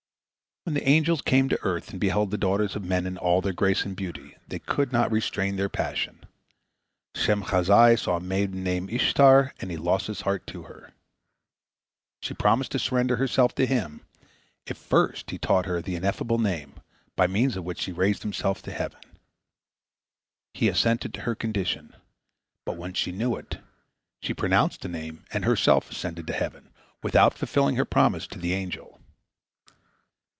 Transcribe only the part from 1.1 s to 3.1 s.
came to earth, and beheld the daughters of men